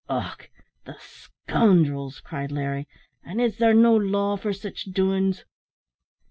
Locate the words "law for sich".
3.95-4.85